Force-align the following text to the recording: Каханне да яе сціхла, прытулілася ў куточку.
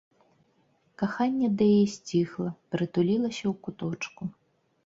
Каханне 1.01 1.49
да 1.59 1.63
яе 1.75 1.85
сціхла, 1.97 2.49
прытулілася 2.77 3.43
ў 3.43 3.53
куточку. 3.69 4.23